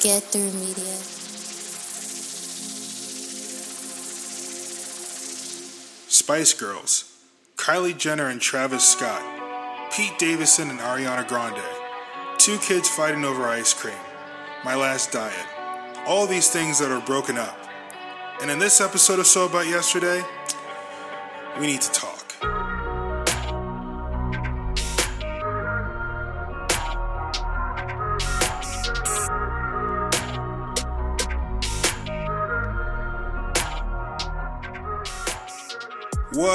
[0.00, 0.94] Get through media.
[6.08, 7.18] Spice Girls,
[7.56, 9.22] Kylie Jenner and Travis Scott,
[9.92, 11.62] Pete Davidson and Ariana Grande,
[12.38, 13.94] two kids fighting over ice cream,
[14.64, 15.46] my last diet,
[16.06, 17.58] all these things that are broken up.
[18.40, 20.22] And in this episode of So About Yesterday,
[21.58, 22.07] we need to talk.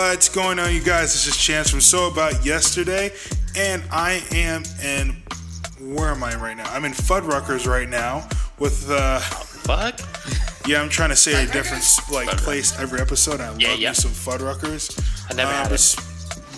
[0.10, 1.14] What's going on, you guys?
[1.14, 3.14] This is Chance from So About Yesterday,
[3.56, 5.16] and I am in.
[5.96, 6.66] Where am I right now?
[6.74, 8.28] I'm in Fuddruckers right now
[8.60, 8.92] with.
[8.92, 10.02] uh Fuck.
[10.68, 13.40] Yeah, I'm trying to say a different like place every episode.
[13.40, 13.90] I Yeah, love yeah.
[13.92, 15.00] me some Fuddruckers.
[15.32, 15.96] I never had it.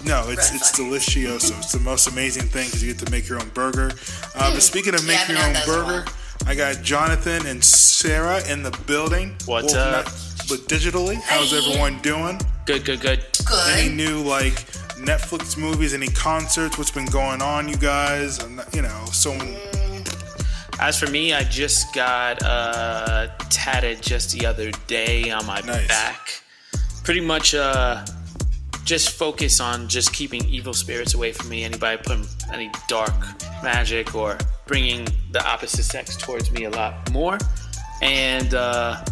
[0.05, 1.55] No, it's it's delicioso.
[1.59, 3.92] It's the most amazing thing because you get to make your own burger.
[4.33, 5.02] Uh, but speaking of.
[5.05, 6.05] Yeah, making your own those in burger,
[6.48, 9.36] I got Jonathan and Sarah in the building.
[9.45, 10.05] What's Well, up?
[10.08, 10.14] not-
[10.50, 11.58] but digitally, how's Hey.
[11.59, 12.42] everyone doing?
[12.66, 13.23] Good, good, good.
[13.73, 14.53] Any new like
[14.97, 15.94] Netflix movies?
[15.94, 16.77] Any concerts?
[16.77, 18.39] What's been going on, you guys?
[18.39, 19.31] I'm you know, so
[20.80, 25.88] As for me, I just got uh, tatted just the other day on my Nice.
[25.88, 26.41] back.
[27.03, 28.03] Pretty much uh,
[28.83, 31.63] just focus on just keeping evil spirits away from me.
[31.63, 33.13] Anybody putting any dark
[33.63, 37.38] magic or bringing the opposite sex towards me a lot more.
[38.02, 39.05] And uh,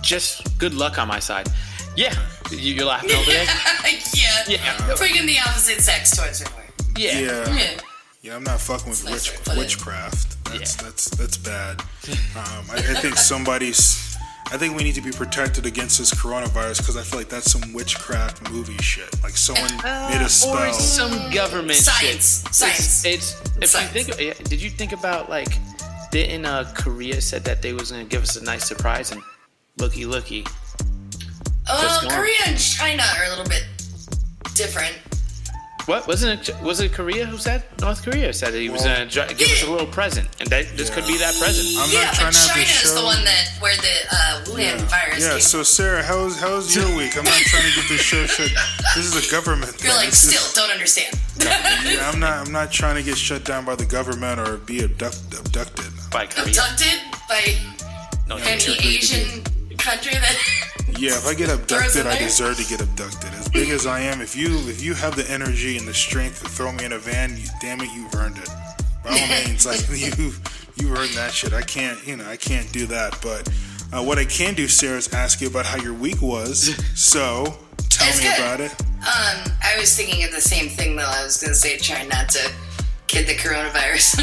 [0.00, 1.48] just good luck on my side.
[1.96, 2.14] Yeah,
[2.50, 3.44] you- you're laughing over there?
[4.14, 4.44] yeah.
[4.48, 4.94] Yeah.
[4.96, 6.48] Bringing the opposite sex towards her.
[6.96, 7.18] Yeah.
[7.18, 7.54] yeah.
[7.54, 7.70] Yeah.
[8.22, 9.58] Yeah, I'm not fucking with nice witch, way to put it.
[9.58, 10.44] witchcraft.
[10.46, 10.82] That's Yeah.
[10.84, 11.80] that's that's bad.
[12.36, 14.16] Um, I, I think somebody's.
[14.52, 17.50] I think we need to be protected against this coronavirus because I feel like that's
[17.50, 19.08] some witchcraft movie shit.
[19.22, 19.70] Like someone
[20.10, 20.56] made a spell.
[20.68, 22.42] Or some government Science.
[22.44, 22.54] shit.
[22.54, 23.04] Science.
[23.04, 23.94] It's, it's if Science.
[24.08, 24.44] you think.
[24.48, 25.48] Did you think about like?
[26.10, 29.20] Didn't uh, Korea said that they was gonna give us a nice surprise and
[29.78, 30.46] looky looky.
[31.68, 32.18] Uh, What's going on?
[32.18, 33.66] Korea and China are a little bit
[34.54, 34.98] different.
[35.86, 36.62] What wasn't it?
[36.62, 37.62] Was it Korea who said?
[37.80, 40.64] North Korea said that he was gonna dr- give us a little present, and that
[40.78, 41.68] this could be that present.
[41.78, 44.44] I'm yeah, not trying but to have China is the one that where the uh,
[44.46, 45.32] Wuhan virus yeah.
[45.32, 45.40] came.
[45.40, 47.18] So Sarah, how's how's your week?
[47.18, 48.50] I'm not trying to get this show shut.
[48.96, 49.72] This is a government.
[49.82, 49.96] You're thing.
[49.96, 51.20] like, This is- still don't understand.
[51.38, 52.32] Yeah, I'm not.
[52.46, 55.92] I'm not trying to get shut down by the government or be abduct, abducted.
[56.10, 56.48] by Korea.
[56.48, 56.98] Abducted
[57.28, 57.56] by
[58.26, 59.44] No, any too Asian
[59.84, 60.36] country that.
[60.96, 63.30] Yeah, if I get abducted, I deserve to get abducted.
[63.34, 66.40] As big as I am, if you if you have the energy and the strength
[66.44, 68.48] to throw me in a van, you, damn it, you've earned it.
[69.02, 70.32] By all means, like you
[70.76, 71.52] you earned that shit.
[71.52, 73.18] I can't, you know, I can't do that.
[73.22, 73.48] But
[73.92, 76.76] uh, what I can do, Sarah, is ask you about how your week was.
[76.94, 77.58] So
[77.90, 78.38] tell It's me good.
[78.38, 78.72] about it.
[79.02, 81.08] Um, I was thinking of the same thing though.
[81.10, 82.52] I was gonna say try not to
[83.08, 84.20] kid the coronavirus.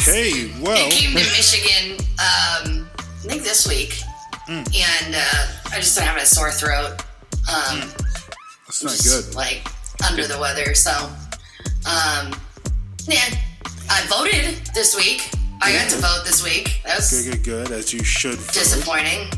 [0.00, 3.98] Okay, well, It came to Michigan, um, I think this week,
[4.46, 4.58] Hmm.
[4.58, 7.00] and uh, I just been having a sore throat.
[7.48, 7.80] Um,
[8.66, 9.34] that's not just, good.
[9.36, 9.66] Like
[10.08, 10.90] under the weather, so
[11.86, 12.34] um,
[13.08, 13.34] yeah.
[13.90, 15.30] I voted this week.
[15.62, 16.80] I got to vote this week.
[16.84, 17.70] That was Good, good, good.
[17.72, 18.34] As you should.
[18.36, 18.52] vote.
[18.54, 19.28] disappointing.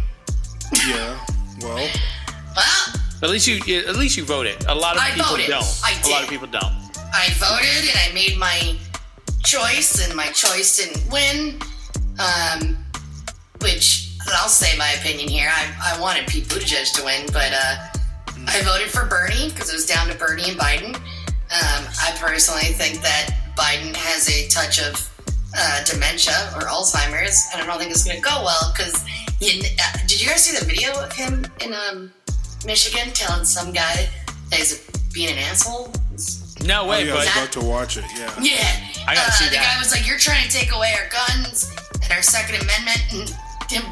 [0.89, 1.19] Yeah.
[1.63, 1.89] Well,
[2.57, 4.65] Well, At least you, at least you voted.
[4.67, 5.47] A lot of I people voted.
[5.49, 5.81] don't.
[5.85, 6.65] I A lot of people don't.
[7.13, 8.77] I voted and I made my
[9.45, 11.59] choice, and my choice didn't win.
[12.19, 12.77] Um,
[13.61, 15.51] which I'll say my opinion here.
[15.53, 17.87] I, I wanted Pete Buttigieg to win, but uh,
[18.49, 20.95] I voted for Bernie because it was down to Bernie and Biden.
[20.95, 25.13] Um, I personally think that Biden has a touch of
[25.57, 29.05] uh, dementia or Alzheimer's, and I don't think it's going to go well because.
[29.37, 32.11] Uh, did you guys see the video of him in um,
[32.65, 34.09] Michigan telling some guy
[34.49, 34.81] that he's
[35.13, 35.93] being an asshole?
[36.65, 38.05] No oh, way, yeah, I was about to watch it.
[38.17, 38.33] Yeah.
[38.41, 39.05] Yeah.
[39.07, 39.75] I gotta uh, see the that.
[39.75, 41.71] guy was like, You're trying to take away our guns
[42.03, 43.01] and our Second Amendment.
[43.13, 43.37] And him,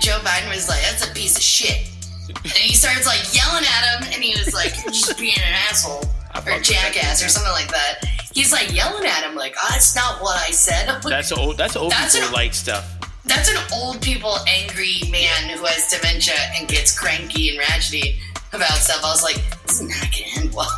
[0.00, 1.90] Joe Biden was like, That's a piece of shit.
[2.28, 5.54] And he starts like yelling at him, and he was like, You're just being an
[5.68, 8.04] asshole or fuck with that jackass or something like that.
[8.32, 10.86] He's like yelling at him, like, Oh, that's not what I said.
[10.88, 11.56] Like, that's old.
[11.56, 12.90] That's old That's people an- like stuff.
[13.26, 18.16] That's an old people angry man who has dementia and gets cranky and ratchety
[18.52, 19.00] about stuff.
[19.02, 20.70] I was like, This is not going to end well.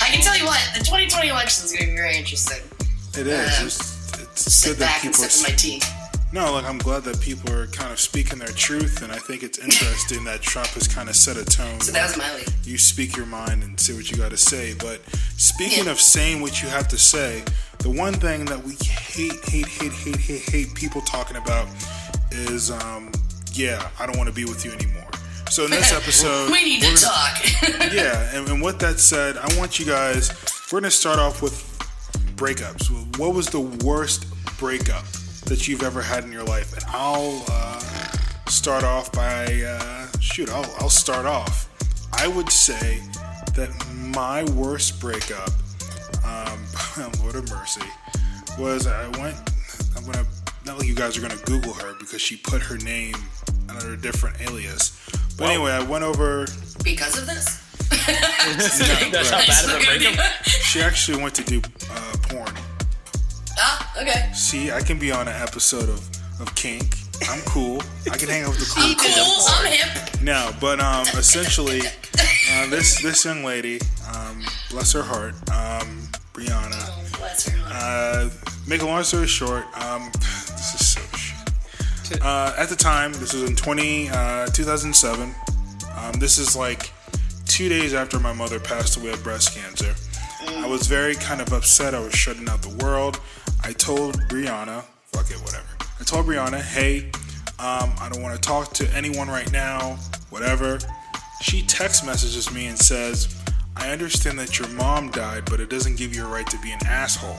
[0.00, 2.58] I can tell you what, the 2020 election is going to be very interesting.
[3.18, 3.60] It is.
[3.60, 5.80] Um, It's, it's Sit good that back and sip my tea.
[6.32, 9.42] No, like I'm glad that people are kind of speaking their truth, and I think
[9.42, 11.78] it's interesting that Trump has kind of set a tone.
[11.80, 12.48] So that was my week.
[12.64, 14.72] you speak your mind and say what you got to say.
[14.78, 15.02] But
[15.36, 15.90] speaking Yeah.
[15.90, 17.42] of saying what you have to say,
[17.80, 21.66] the one thing that we hate, hate, hate, hate, hate, hate people talking about
[22.30, 23.12] is, um,
[23.52, 25.10] yeah, I don't want to be with you anymore.
[25.50, 27.44] So in this episode, we need to gonna- talk.
[27.92, 30.30] yeah, and, and with that said, I want you guys.
[30.72, 31.52] We're gonna start off with
[32.36, 32.88] breakups.
[33.18, 34.24] What was the worst
[34.58, 35.04] breakup
[35.46, 36.72] that you've ever had in your life?
[36.74, 37.80] And I'll uh,
[38.48, 40.50] start off by uh, shoot.
[40.50, 41.68] I'll, I'll start off.
[42.12, 43.00] I would say
[43.54, 43.70] that
[44.14, 45.50] my worst breakup,
[46.24, 46.62] um,
[47.22, 47.82] Lord of mercy,
[48.58, 49.36] was I went.
[49.96, 50.26] I'm gonna
[50.64, 53.16] not like you guys are gonna Google her because she put her name
[53.68, 54.98] under a different alias.
[55.36, 56.46] But anyway, I went over.
[56.84, 57.58] Because of this?
[58.06, 60.44] That's how bad of a breakup.
[60.44, 61.60] She actually went to do
[61.90, 62.52] uh, porn.
[63.58, 64.30] Ah, okay.
[64.32, 66.08] See, I can be on an episode of,
[66.40, 66.96] of Kink.
[67.28, 67.82] I'm cool.
[68.10, 69.44] I can hang out with the cool I'm cool.
[69.48, 70.22] I'm hip.
[70.22, 73.80] No, but um, essentially, uh, this this young lady,
[74.14, 76.72] um, bless her heart, um, Brianna.
[76.72, 77.62] Oh, bless her.
[77.66, 78.30] Uh,
[78.66, 82.22] make a long story short, um, this is so shit.
[82.22, 85.34] Uh, at the time, this was in 20, uh, 2007.
[85.96, 86.90] Um, this is like
[87.46, 89.94] two days after my mother passed away of breast cancer.
[90.48, 91.94] I was very kind of upset.
[91.94, 93.20] I was shutting out the world.
[93.64, 94.82] I told Brianna,
[95.12, 95.66] fuck it, whatever.
[96.00, 97.10] I told Brianna, hey,
[97.58, 99.96] um, I don't want to talk to anyone right now,
[100.30, 100.78] whatever.
[101.40, 103.40] She text messages me and says,
[103.76, 106.72] I understand that your mom died, but it doesn't give you a right to be
[106.72, 107.36] an asshole.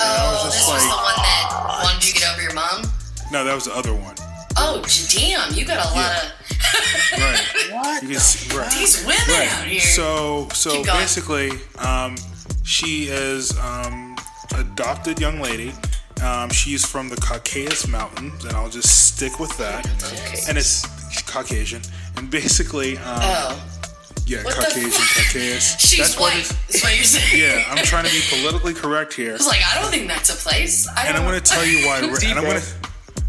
[0.00, 2.82] Oh, just this was like- the one that wanted you to get over your mom?
[3.30, 4.14] No, that was the other one.
[4.56, 4.84] Oh,
[5.14, 5.54] damn.
[5.54, 6.28] You got a lot Yeah.
[6.28, 7.18] of.
[7.18, 7.70] Right.
[7.72, 8.02] what?
[8.02, 8.70] You can see, right.
[8.70, 9.80] These women out here.
[9.80, 12.16] So, so basically, um,
[12.62, 14.11] she is um,
[14.58, 15.72] adopted young lady.
[16.22, 19.84] Um, she's from the Caucasus Mountains, and I'll just stick with that.
[20.48, 20.86] And it's
[21.22, 21.82] Caucasian,
[22.16, 23.68] and basically, um, oh.
[24.26, 24.90] yeah, What the Caucasian.
[24.92, 25.76] Caucasus.
[25.80, 26.38] She's That's what white.
[26.40, 27.42] it's- That's what you're saying.
[27.42, 29.30] Yeah, I'm trying to be politically correct here.
[29.30, 30.86] I was like, I don't think that's a place.
[30.88, 32.00] I and don't I'm going to tell you why.
[32.20, 32.66] Deep, and I'm going to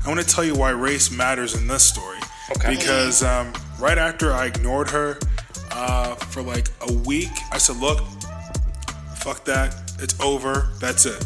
[0.06, 2.20] I'm going to tell you why race matters in this story.
[2.58, 2.76] Okay.
[2.76, 5.18] Because um, right after I ignored her
[5.72, 8.02] uh, for like a week, I said, "Look,
[9.16, 9.83] fuck that.
[10.00, 10.70] It's over.
[10.80, 11.26] That's it."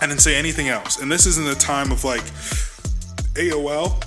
[0.00, 0.98] I didn't say anything else.
[1.00, 2.24] And this isn't the time of like
[3.34, 4.00] AOL,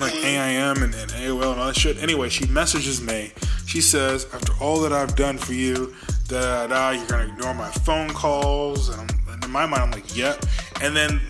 [0.00, 2.02] like AIM and, and AOL and all that shit.
[2.02, 3.32] Anyway, she messages me.
[3.66, 5.94] She says, after all that I've done for you,
[6.28, 8.90] da da, da you're gonna ignore my phone calls.
[8.90, 10.44] And, I'm, and in my mind, I'm like, yep.
[10.82, 11.20] And then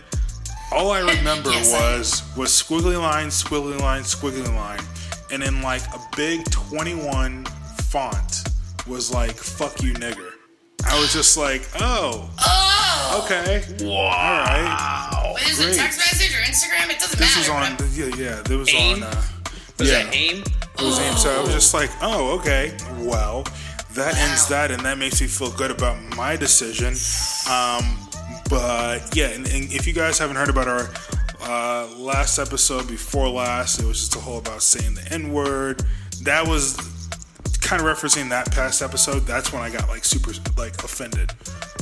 [0.72, 4.80] all I remember Yes, I- was was squiggly line, squiggly line, squiggly line,
[5.30, 7.44] and in like a big 21
[7.88, 8.42] font
[8.88, 10.32] was like "fuck you, nigger."
[10.86, 13.22] I was just like, oh, Oh!
[13.24, 15.32] okay, all right.
[15.34, 15.76] Wait, is it Great.
[15.76, 16.90] text message or Instagram?
[16.90, 17.40] It doesn't This matter.
[17.40, 18.42] was on, I'm- yeah, yeah.
[18.42, 19.02] There was AIM?
[19.02, 19.22] on, uh,
[19.78, 20.42] Was yeah, that AIM?
[20.42, 21.16] it was AIM.
[21.16, 23.44] So I was just like, oh, okay, well,
[23.94, 26.94] that ends that, and that makes me feel good about my decision.
[27.50, 27.98] Um,
[28.50, 30.90] but yeah, and, and if you guys haven't heard about our
[31.42, 35.84] uh, last episode before last, it was just a whole about saying the N word.
[36.22, 36.76] That was
[37.64, 39.20] kind of referencing that past episode.
[39.20, 41.32] That's when I got like super like offended.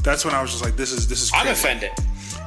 [0.02, 1.30] That's when I was just like, this is this is.
[1.34, 1.90] I'm offended.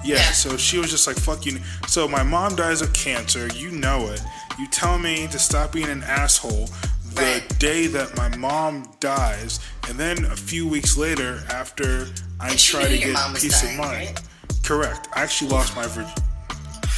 [0.04, 0.32] Yeah, Yeah.
[0.32, 1.60] so she was just like, fuck you.
[1.88, 3.48] So my mom dies of cancer.
[3.54, 4.22] You know it.
[4.60, 6.70] You tell me to stop being an asshole
[7.14, 7.60] the Right.
[7.60, 9.60] day that my mom dies.
[9.88, 12.08] And then a few weeks later, after
[12.40, 14.08] I try to get peace dying, of mind.
[14.10, 14.22] right?
[14.64, 15.08] Correct.
[15.14, 16.12] I actually lost my virgin.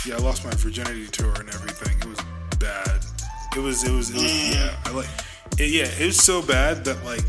[0.05, 1.97] Yeah, I lost my virginity to her and everything.
[1.99, 2.19] It was
[2.59, 3.05] bad.
[3.55, 3.83] It was.
[3.83, 4.09] It was.
[4.09, 4.23] It was.
[4.23, 4.53] Mm.
[4.53, 4.75] Yeah.
[4.85, 5.07] I like.
[5.57, 5.89] It, yeah.
[5.99, 7.23] It was so bad that like,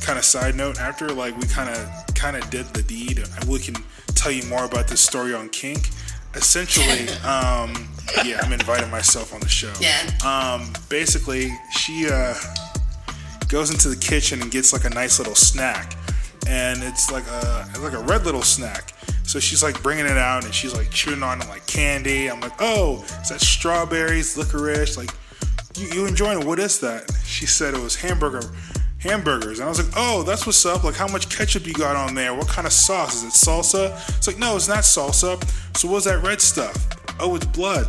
[0.00, 0.80] kind of side note.
[0.80, 3.76] After like we kind of kind of did the deed, we can
[4.14, 5.90] tell you more about this story on Kink.
[6.34, 7.88] Essentially, um,
[8.24, 9.72] yeah, I'm inviting myself on the show.
[9.80, 10.10] Yeah.
[10.24, 12.34] Um, basically, she uh
[13.48, 15.96] goes into the kitchen and gets like a nice little snack,
[16.46, 18.94] and it's like a like a red little snack.
[19.30, 22.28] So she's like bringing it out and she's like chewing on it like candy.
[22.28, 24.96] I'm like, oh, is that strawberries, licorice?
[24.96, 25.10] Like,
[25.76, 26.46] you, you enjoying it?
[26.46, 27.10] What is that?
[27.24, 28.42] She said it was hamburger
[28.98, 30.84] hamburgers, and I was like, oh, that's what's up.
[30.84, 32.34] Like, how much ketchup you got on there?
[32.34, 33.28] What kind of sauce is it?
[33.32, 33.96] Salsa?
[34.18, 35.42] It's like, no, it's not salsa.
[35.74, 36.76] So what's that red stuff?
[37.18, 37.86] Oh, it's blood.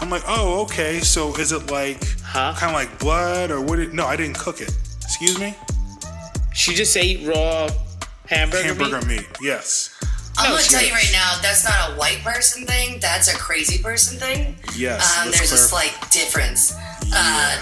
[0.00, 1.00] I'm like, oh, okay.
[1.00, 2.54] So is it like Huh?
[2.58, 3.78] kind of like blood or what?
[3.78, 4.70] It, no, I didn't cook it.
[5.02, 5.54] Excuse me.
[6.52, 7.70] She just ate raw
[8.26, 9.20] hamburger, Hamburger meat.
[9.20, 9.26] meat.
[9.40, 9.96] Yes.
[10.36, 12.98] I'm No, gonna tell you right now, that's not a white person thing.
[13.00, 14.56] That's a crazy person thing.
[14.76, 15.96] Yes, Um, let's there's a clarify.
[15.98, 16.74] slight difference.
[17.12, 17.56] Uh,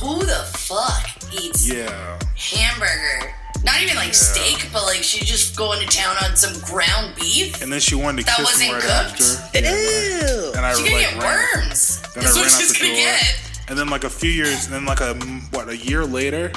[0.00, 2.18] who the fuck eats Yeah.
[2.36, 3.34] hamburger?
[3.64, 7.60] Not even like steak, but like she just going to town on some ground beef.
[7.62, 9.20] And then she wanted to That kiss me wasn't right cooked?
[9.22, 9.58] after.
[9.58, 11.46] Yeah, and I She's gonna like get ran.
[11.58, 12.00] worms.
[12.14, 12.96] Then That's I what ran out she's gonna door.
[12.96, 13.40] get.
[13.68, 15.14] And then like a few years, and then like a
[15.50, 16.52] what a year later,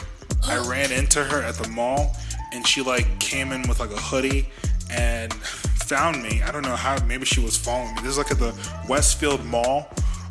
[0.48, 2.16] I ran into her at the mall,
[2.54, 4.48] and she like came in with like a hoodie
[4.92, 6.44] and found me.
[6.44, 7.04] I don't know how.
[7.06, 8.02] Maybe she was following me.
[8.02, 8.54] This is like at the
[8.88, 9.90] Westfield Mall.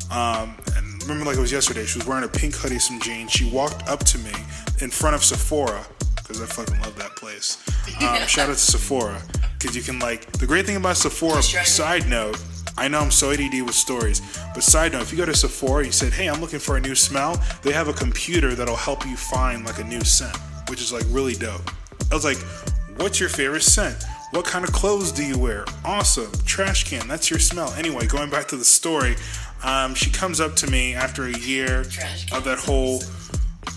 [0.09, 1.85] Um, and remember, like it was yesterday.
[1.85, 3.31] She was wearing a pink hoodie, some jeans.
[3.31, 4.31] She walked up to me
[4.81, 5.85] in front of Sephora
[6.15, 7.57] because I fucking love that place.
[8.01, 9.19] Um, shout out to Sephora.
[9.57, 11.41] because you can like the great thing about Sephora.
[11.43, 12.37] Side note.
[12.77, 14.21] I know I'm so ADD with stories,
[14.53, 16.79] but side note, if you go to Sephora, you said, "Hey, I'm looking for a
[16.79, 20.37] new smell," they have a computer that'll help you find like a new scent,
[20.69, 21.69] which is like really dope.
[22.09, 22.37] I was like,
[22.97, 23.97] "What's your favorite scent?
[24.31, 25.65] What kind of clothes do you wear?
[25.83, 27.05] Awesome, trash can.
[27.07, 29.15] That's your smell." Anyway, going back to the story,
[29.63, 31.81] um, she comes up to me after a year
[32.31, 33.01] of that whole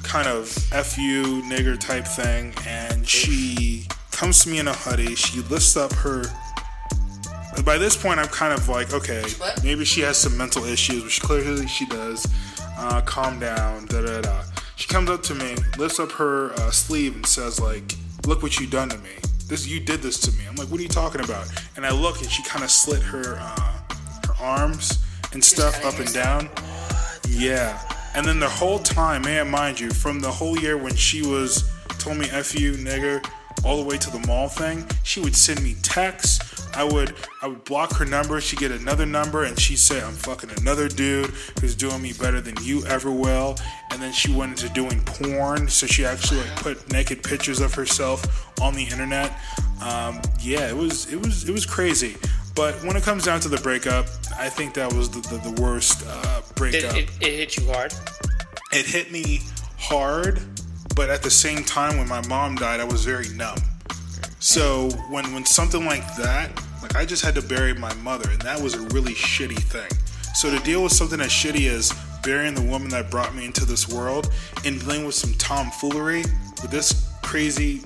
[0.02, 5.14] kind of fu nigger type thing, and she comes to me in a hoodie.
[5.14, 6.24] She lifts up her.
[7.64, 9.24] By this point, I'm kind of like, okay,
[9.62, 12.26] maybe she has some mental issues, which clearly she does.
[12.78, 14.42] Uh, calm down, da da da.
[14.76, 17.94] She comes up to me, lifts up her uh, sleeve, and says, like,
[18.26, 19.10] "Look what you done to me.
[19.46, 21.92] This you did this to me." I'm like, "What are you talking about?" And I
[21.92, 23.80] look, and she kind of slit her uh,
[24.26, 25.01] her arms
[25.32, 26.48] and stuff up and down.
[27.28, 27.80] Yeah.
[28.14, 31.70] And then the whole time, man, mind you, from the whole year when she was
[31.98, 33.24] told me F you, nigger,
[33.64, 36.68] all the way to the mall thing, she would send me texts.
[36.74, 40.14] I would I would block her number, she'd get another number and she'd say, I'm
[40.14, 43.56] fucking another dude who's doing me better than you ever will.
[43.90, 47.74] And then she went into doing porn, so she actually like put naked pictures of
[47.74, 49.32] herself on the internet.
[49.82, 52.16] Um, yeah, it was it was it was crazy.
[52.54, 54.06] But when it comes down to the breakup,
[54.38, 57.66] I think that was the, the, the worst uh, It, breakup it, it hit you
[57.72, 57.94] hard.
[58.72, 59.40] it hit me
[59.78, 60.40] hard,
[60.94, 63.58] but at the same time, when my mom died, I was very numb.
[64.38, 66.50] So when when something like that,
[66.82, 69.88] like I just had to bury my mother, and that was a really shitty thing.
[70.34, 71.92] So to deal with something as shitty as
[72.22, 74.32] burying the woman that brought me into this world
[74.64, 76.22] and dealing with some tomfoolery
[76.60, 77.82] with this crazy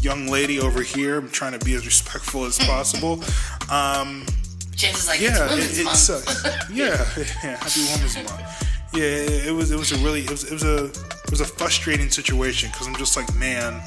[0.00, 3.22] young lady over here, I'm trying to be as respectful as possible.
[3.70, 4.26] Um,
[4.76, 6.44] Chances like yeah, it's it, it sucks.
[6.70, 8.68] yeah, yeah, happy Women's Month.
[8.92, 11.40] Yeah, it, it was it was a really it was it was a it was
[11.40, 13.80] a frustrating situation because I'm just like man,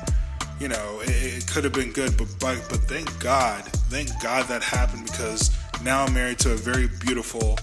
[0.60, 1.10] you know, it,
[1.44, 5.52] it could have been good, but but but thank God, thank God that happened because
[5.84, 7.60] now I'm married to a very beautiful,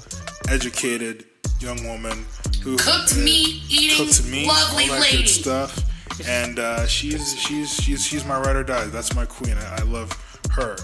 [0.49, 1.25] educated
[1.59, 2.25] young woman
[2.63, 5.17] who Cooked meat eating, cooks meat, lovely all that lady.
[5.19, 5.81] good stuff.
[6.27, 8.87] And uh, she's she's she's she's my ride or die.
[8.87, 9.57] That's my queen.
[9.57, 10.11] I, I love
[10.53, 10.77] her.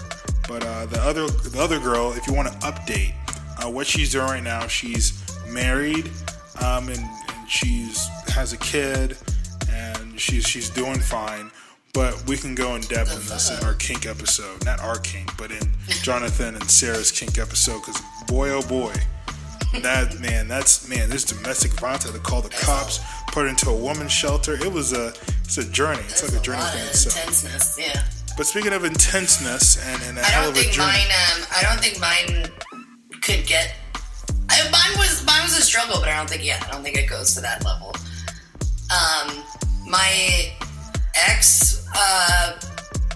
[0.47, 3.13] But uh, the other the other girl, if you want to update
[3.63, 6.11] uh, what she's doing right now, she's married
[6.61, 9.17] um, and, and she's has a kid
[9.69, 11.51] and she's she's doing fine.
[11.93, 15.35] But we can go in depth in this in our kink episode, not our kink,
[15.37, 15.61] but in
[16.01, 17.81] Jonathan and Sarah's kink episode.
[17.81, 18.93] Because boy, oh boy,
[19.81, 21.09] that man, that's man.
[21.09, 24.53] This domestic violence had to call the cops, put into a woman's shelter.
[24.53, 25.13] It was a,
[25.43, 26.01] it's a journey.
[26.01, 27.17] It's There's like a journey within itself.
[27.17, 27.77] intenseness.
[27.79, 28.03] Yeah.
[28.37, 31.07] But speaking of intenseness and, and a I hell don't of a think journey, mine.
[31.07, 32.51] Um, I don't think mine
[33.21, 33.75] could get.
[34.49, 36.43] I, mine was mine was a struggle, but I don't think.
[36.45, 37.93] Yeah, I don't think it goes to that level.
[38.91, 39.43] Um,
[39.89, 40.51] my
[41.27, 42.59] ex uh,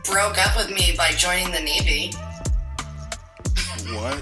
[0.05, 2.11] broke up with me by joining the Navy.
[3.95, 4.21] what?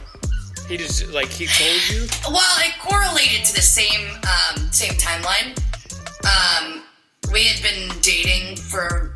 [0.67, 2.07] He just like he told you.
[2.27, 5.53] Well, it correlated to the same um, same timeline.
[6.25, 6.81] Um,
[7.31, 9.13] we had been dating for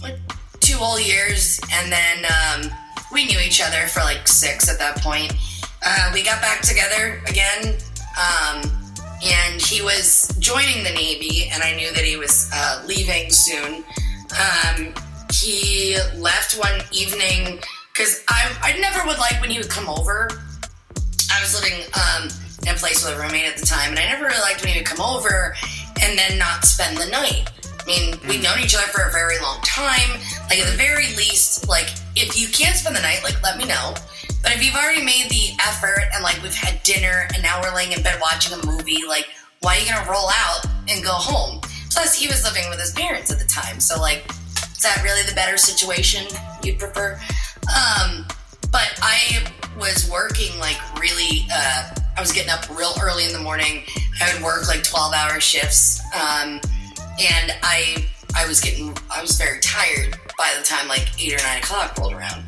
[0.00, 0.16] what
[0.60, 2.70] two whole years, and then um,
[3.12, 5.32] we knew each other for like six at that point.
[5.84, 7.76] Uh, we got back together again,
[8.16, 8.62] um,
[9.24, 13.82] and he was joining the Navy, and I knew that he was uh, leaving soon.
[14.38, 14.94] Um,
[15.32, 17.60] he left one evening
[17.98, 20.30] because I, I never would like when he would come over.
[21.34, 22.30] I was living um,
[22.62, 24.72] in a place with a roommate at the time, and I never really liked when
[24.72, 25.56] he would come over
[26.00, 27.50] and then not spend the night.
[27.66, 30.14] I mean, we'd known each other for a very long time.
[30.46, 33.66] Like, at the very least, like, if you can't spend the night, like, let me
[33.66, 33.94] know.
[34.42, 37.74] But if you've already made the effort and, like, we've had dinner and now we're
[37.74, 39.26] laying in bed watching a movie, like,
[39.60, 41.60] why are you gonna roll out and go home?
[41.90, 44.22] Plus, he was living with his parents at the time, so, like,
[44.78, 46.24] is that really the better situation
[46.62, 47.18] you'd prefer?
[47.68, 48.26] Um,
[48.70, 49.44] but I
[49.78, 51.46] was working like really.
[51.52, 53.84] Uh, I was getting up real early in the morning.
[54.20, 56.60] I would work like twelve hour shifts, um,
[57.20, 61.44] and I I was getting I was very tired by the time like eight or
[61.44, 62.42] nine o'clock rolled around.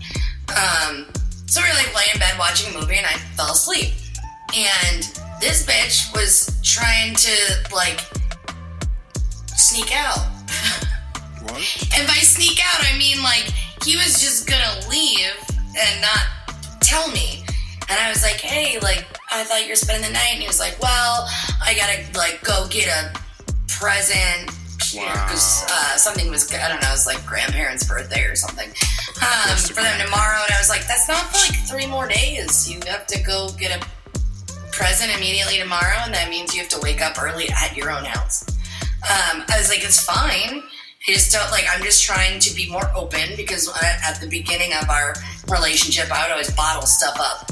[0.49, 1.07] Um,
[1.47, 3.93] so we were like laying in bed watching a movie, and I fell asleep.
[4.57, 5.03] And
[5.41, 7.37] this bitch was trying to
[7.75, 8.01] like
[9.57, 10.19] sneak out.
[11.43, 11.89] What?
[11.97, 13.53] And by sneak out, I mean like
[13.85, 15.33] he was just gonna leave
[15.79, 17.45] and not tell me.
[17.89, 20.31] And I was like, hey, like, I thought you were spending the night.
[20.33, 21.29] And he was like, well,
[21.63, 23.19] I gotta, like, go get a
[23.69, 24.51] present.
[25.27, 28.69] Because uh, something was, I don't know, it was like grandparents' birthday or something
[29.23, 30.41] um, for them tomorrow.
[30.43, 32.69] And I was like, that's not for like three more days.
[32.69, 33.87] You have to go get a
[34.73, 35.99] present immediately tomorrow.
[36.03, 38.45] And that means you have to wake up early at your own house.
[39.03, 40.63] Um, I was like, it's fine.
[41.09, 41.65] I just don't like.
[41.73, 45.15] I'm just trying to be more open because at, the beginning of our
[45.49, 47.51] relationship, I would always bottle stuff up,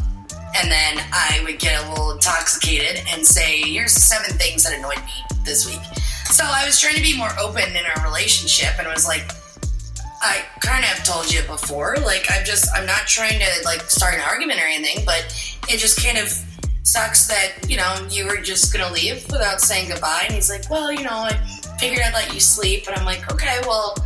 [0.54, 4.98] and then I would get a little intoxicated and say, "Here's seven things that annoyed
[4.98, 5.80] me this week."
[6.26, 9.32] So I was trying to be more open in our relationship, and it was like,
[10.20, 11.96] I kind of told you before.
[12.04, 15.24] Like, I'm just, I'm not trying to like start an argument or anything, but
[15.70, 16.28] it just kind of
[16.82, 20.24] sucks that you know you were just gonna leave without saying goodbye.
[20.26, 23.30] And he's like, well, you know, I figured I'd let you sleep, and I'm like,
[23.32, 23.96] okay, well,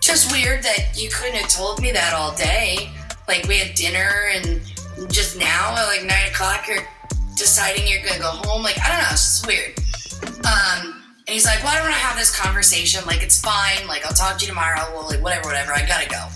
[0.00, 2.90] just weird that you couldn't have told me that all day.
[3.28, 4.60] Like, we had dinner, and
[5.10, 6.86] just now at like nine o'clock, you're
[7.36, 8.62] deciding you're gonna go home.
[8.62, 9.72] Like, I don't know, it's just weird.
[10.44, 13.04] Um, and he's like, why don't I have this conversation?
[13.06, 13.86] Like, it's fine.
[13.86, 14.90] Like, I'll talk to you tomorrow.
[14.92, 15.72] Well, like, whatever, whatever.
[15.72, 16.26] I gotta go.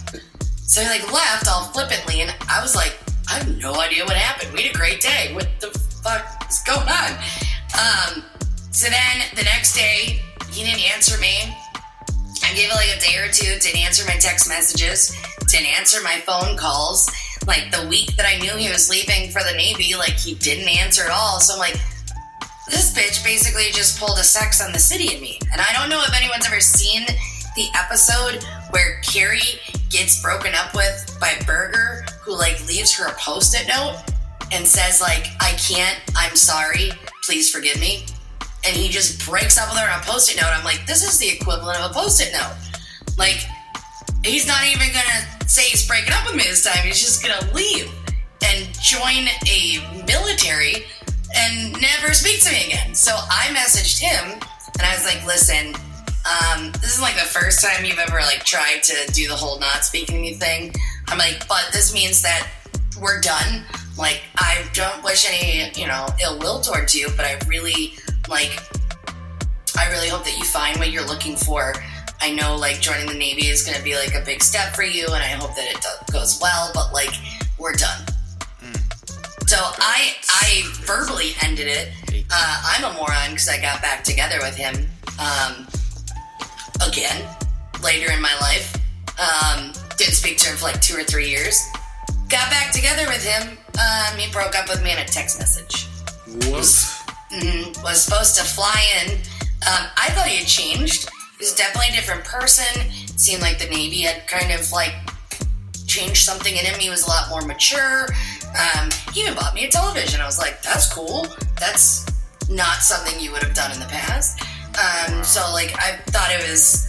[0.67, 2.97] So he like left all flippantly, and I was like,
[3.29, 4.53] I have no idea what happened.
[4.53, 5.33] We had a great day.
[5.35, 5.69] What the
[6.03, 7.13] fuck is going on?
[7.75, 8.25] Um,
[8.71, 10.23] so then the next day,
[10.57, 11.55] he didn't answer me.
[12.43, 13.61] I gave it like a day or two.
[13.61, 15.15] Didn't answer my text messages.
[15.49, 17.11] Didn't answer my phone calls.
[17.47, 20.69] Like the week that I knew he was leaving for the Navy, like he didn't
[20.69, 21.41] answer at all.
[21.41, 21.79] So I'm like,
[22.71, 25.39] this bitch basically just pulled a Sex and the City in me.
[25.53, 27.05] And I don't know if anyone's ever seen
[27.55, 29.61] the episode where Carrie
[29.91, 34.03] gets broken up with by Berger, who like leaves her a post-it note
[34.53, 38.07] and says like, I can't, I'm sorry, please forgive me.
[38.67, 40.51] And he just breaks up with her on a post-it note.
[40.51, 42.57] I'm like, this is the equivalent of a post-it note.
[43.17, 43.47] Like,
[44.25, 46.85] he's not even gonna say he's breaking up with me this time.
[46.85, 47.91] He's just gonna leave
[48.45, 50.85] and join a military
[51.35, 52.95] and never speak to me again.
[52.95, 55.75] So I messaged him and I was like, listen,
[56.27, 59.59] um, this is like the first time you've ever like tried to do the whole
[59.61, 60.75] not speaking to me thing.
[61.09, 62.49] I'm like, but this means that
[63.01, 63.65] we're done.
[63.97, 67.95] Like, I don't wish any, you know, ill will towards you, but I really
[68.29, 68.61] like
[69.77, 71.75] I really hope that you find what you're looking for.
[72.21, 74.83] I know like joining the Navy is going to be like a big step for
[74.83, 76.71] you, and I hope that it do- goes well.
[76.75, 77.13] But like,
[77.59, 78.07] we're done.
[79.47, 81.93] So I I verbally ended it.
[82.31, 84.75] Uh, I'm a moron because I got back together with him
[85.21, 85.67] um,
[86.87, 87.25] again
[87.83, 88.75] later in my life.
[89.19, 91.65] Um, didn't speak to him for like two or three years.
[92.29, 93.57] Got back together with him.
[93.79, 95.87] Um, he broke up with me in a text message.
[96.51, 96.96] What?
[97.33, 99.13] Mhm, was supposed to fly in.
[99.67, 101.09] Um, I thought he had changed.
[101.39, 102.91] He was definitely a different person.
[103.17, 104.95] Seemed like the Navy had kind of like
[105.87, 106.79] changed something in him.
[106.79, 108.07] He was a lot more mature.
[108.57, 110.21] Um, he even bought me a television.
[110.21, 111.27] I was like, that's cool.
[111.59, 112.07] That's
[112.49, 114.41] not something you would have done in the past.
[114.79, 116.87] Um, so like, I thought it was,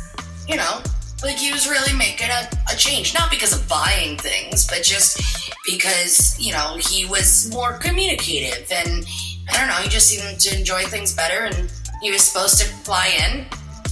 [0.47, 0.82] you know,
[1.23, 3.13] like he was really making a, a change.
[3.13, 5.19] Not because of buying things, but just
[5.65, 9.06] because, you know, he was more communicative and
[9.49, 12.65] I don't know, he just seemed to enjoy things better and he was supposed to
[12.65, 13.45] fly in.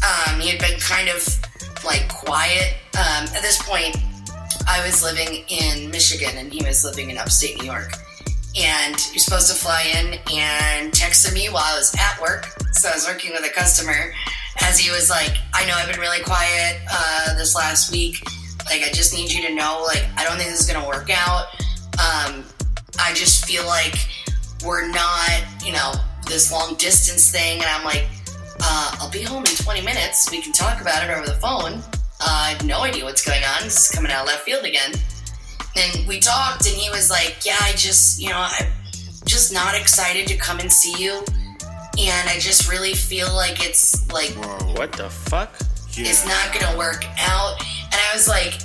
[0.03, 1.25] Um, he had been kind of
[1.83, 2.75] like quiet.
[2.93, 3.97] Um, at this point,
[4.67, 7.93] I was living in Michigan and he was living in upstate New York.
[8.57, 12.45] And was supposed to fly in and texted me while I was at work.
[12.71, 14.13] So I was working with a customer
[14.61, 18.17] as he was like, I know I've been really quiet uh, this last week.
[18.67, 20.87] Like, I just need you to know, like, I don't think this is going to
[20.87, 21.47] work out.
[21.99, 22.45] Um,
[22.99, 23.95] I just feel like
[24.63, 25.93] we're not, you know,
[26.27, 27.57] this long distance thing.
[27.57, 28.07] And I'm like,
[28.61, 30.29] uh, I'll be home in 20 minutes.
[30.31, 31.81] We can talk about it over the phone.
[32.19, 33.63] Uh, I have no idea what's going on.
[33.63, 34.93] This is coming out of left field again.
[35.75, 38.71] And we talked, and he was like, Yeah, I just, you know, I'm
[39.25, 41.23] just not excited to come and see you.
[41.97, 44.73] And I just really feel like it's like Whoa.
[44.73, 45.53] What the fuck?
[45.93, 46.09] Yeah.
[46.09, 47.59] it's not gonna work out.
[47.85, 48.59] And I was like,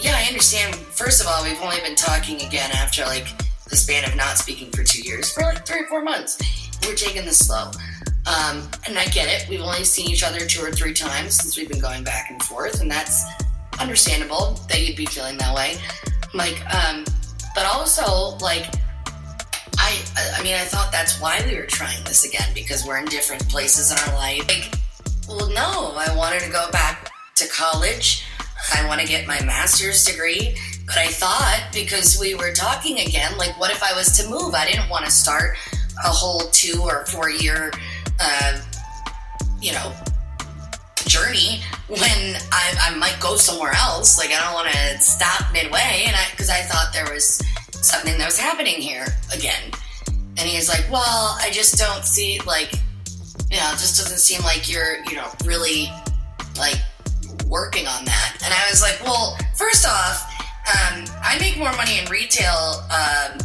[0.00, 0.74] yeah, I understand.
[0.76, 3.28] First of all, we've only been talking again after like
[3.68, 6.38] the span of not speaking for two years, for like three or four months.
[6.86, 7.70] We're taking this slow.
[8.26, 9.48] Um, and I get it.
[9.48, 12.42] We've only seen each other two or three times since we've been going back and
[12.42, 13.24] forth, and that's
[13.80, 15.76] understandable that you'd be feeling that way.
[16.34, 17.04] Like, um,
[17.54, 18.66] but also like
[19.78, 19.96] I,
[20.36, 23.48] I mean, I thought that's why we were trying this again because we're in different
[23.48, 24.46] places in our life.
[24.48, 24.74] Like,
[25.28, 28.24] well, no, I wanted to go back to college.
[28.74, 30.56] I want to get my master's degree.
[30.88, 34.54] But I thought because we were talking again, like, what if I was to move?
[34.54, 35.56] I didn't want to start
[36.02, 37.70] a whole two or four year,
[38.18, 38.60] uh,
[39.60, 39.92] you know,
[41.04, 44.18] journey when I, I might go somewhere else.
[44.18, 46.04] Like, I don't want to stop midway.
[46.06, 49.70] And I, because I thought there was something that was happening here again.
[50.06, 52.72] And he's like, well, I just don't see, like,
[53.50, 55.90] you know, it just doesn't seem like you're, you know, really,
[56.56, 56.76] like,
[57.46, 58.38] working on that.
[58.44, 60.27] And I was like, well, first off,
[60.68, 63.38] um, I make more money in retail um,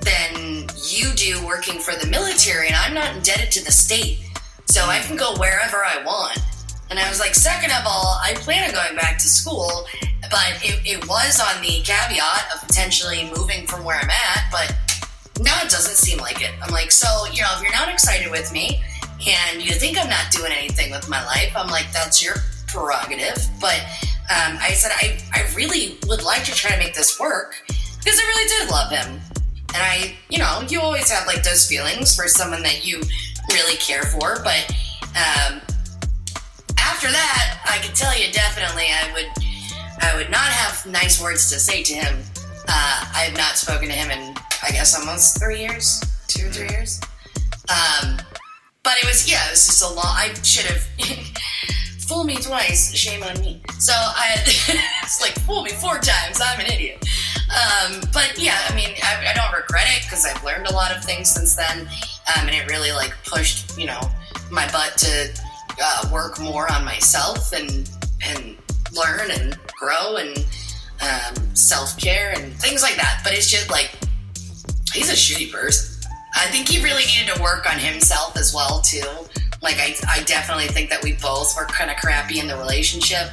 [0.00, 4.20] than you do working for the military, and I'm not indebted to the state.
[4.66, 6.38] So I can go wherever I want.
[6.90, 9.86] And I was like, second of all, I plan on going back to school,
[10.30, 14.74] but it, it was on the caveat of potentially moving from where I'm at, but
[15.40, 16.52] now it doesn't seem like it.
[16.62, 18.82] I'm like, so, you know, if you're not excited with me
[19.26, 22.36] and you think I'm not doing anything with my life, I'm like, that's your
[22.68, 23.46] prerogative.
[23.60, 23.84] But
[24.30, 28.18] um, I said, I, I really would like to try to make this work because
[28.18, 29.20] I really did love him.
[29.74, 33.02] And I, you know, you always have like those feelings for someone that you
[33.50, 34.70] really care for, but
[35.14, 35.60] um,
[36.78, 39.44] after that, I can tell you definitely I would
[40.00, 42.22] I would not have nice words to say to him.
[42.68, 46.50] Uh, I have not spoken to him in I guess almost three years, two or
[46.50, 47.00] three years.
[47.68, 48.18] Um,
[48.82, 50.04] but it was yeah, it was just a long.
[50.06, 50.86] I should have
[52.06, 53.60] fool me twice, shame on me.
[53.78, 54.34] So I
[55.02, 56.40] it's like fool me four times.
[56.44, 57.04] I'm an idiot.
[57.50, 60.94] Um, but yeah, I mean, I, I don't regret it because I've learned a lot
[60.94, 64.00] of things since then, um, and it really like pushed you know
[64.50, 65.42] my butt to
[65.82, 67.90] uh, work more on myself and
[68.24, 68.56] and
[68.94, 70.46] learn and grow and
[71.00, 73.20] um, self care and things like that.
[73.24, 73.96] But it's just like
[74.92, 76.10] he's a shitty person.
[76.36, 79.06] I think he really needed to work on himself as well too.
[79.64, 83.30] Like I, I definitely think that we both were kind of crappy in the relationship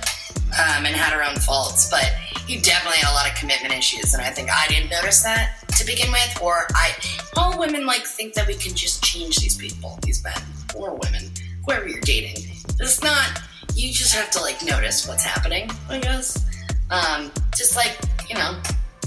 [0.57, 1.91] um, and had our own faults.
[1.91, 2.05] But
[2.47, 5.57] he definitely had a lot of commitment issues, and I think I didn't notice that
[5.77, 6.41] to begin with.
[6.41, 6.91] Or I,
[7.35, 10.41] all women like think that we can just change these people, these men
[10.73, 11.29] or women,
[11.65, 12.45] whoever you're dating.
[12.79, 13.41] It's not.
[13.75, 15.69] You just have to like notice what's happening.
[15.89, 16.45] I guess.
[16.89, 17.97] Um, just like
[18.29, 18.57] you know,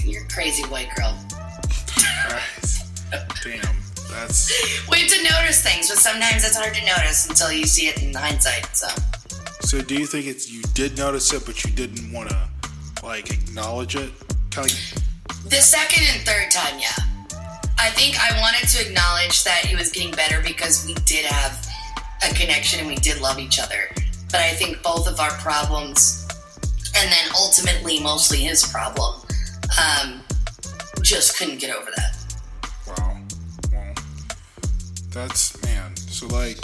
[0.03, 1.17] you're a crazy white girl.
[3.43, 3.75] Damn,
[4.15, 4.51] that's.
[4.89, 8.01] We have to notice things, but sometimes it's hard to notice until you see it
[8.01, 8.75] in hindsight.
[8.75, 8.87] So.
[9.61, 12.49] So do you think it's you did notice it, but you didn't want to
[13.03, 14.11] like acknowledge it?
[14.51, 15.49] Kind of.
[15.49, 16.95] The second and third time, yeah.
[17.77, 21.67] I think I wanted to acknowledge that it was getting better because we did have
[22.23, 23.89] a connection and we did love each other.
[24.31, 26.27] But I think both of our problems,
[26.97, 29.21] and then ultimately mostly his problem,
[29.79, 30.21] um,
[31.01, 32.14] just couldn't get over that.
[35.15, 35.95] That's man.
[35.95, 36.57] So like,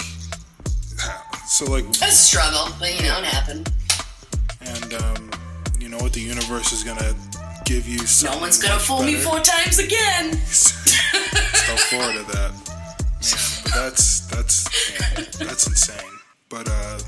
[1.48, 3.72] so like, It's a struggle, but you know, it happened.
[4.62, 5.32] and um,
[5.80, 6.12] you know what?
[6.14, 7.16] The universe is gonna
[7.66, 8.00] give you.
[8.24, 10.32] No one's gonna much fool me four times again.
[11.70, 12.52] Look forward to that.
[12.52, 16.12] Man, but that's that's man, that's insane.
[16.50, 17.00] But uh,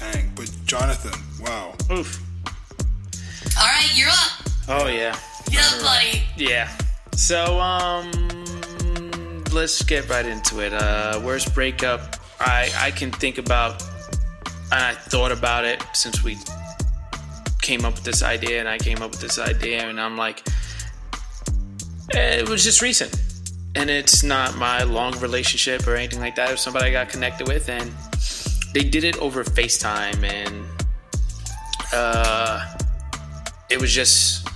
[0.00, 0.32] dang.
[0.34, 1.74] But Jonathan, wow.
[1.92, 2.20] Oof.
[3.56, 4.48] All right, you're up.
[4.68, 5.16] Oh yeah.
[5.50, 6.22] Yeah, buddy.
[6.36, 6.68] Yeah.
[7.14, 8.10] So um
[9.52, 10.72] let's get right into it.
[10.72, 13.82] Uh worst breakup I I can think about
[14.72, 16.36] and I thought about it since we
[17.62, 20.46] came up with this idea and I came up with this idea and I'm like
[22.14, 23.14] eh, it was just recent.
[23.74, 26.48] And it's not my long relationship or anything like that.
[26.48, 27.92] It was somebody I got connected with and
[28.74, 30.64] they did it over FaceTime and
[31.92, 32.74] uh
[33.70, 34.48] it was just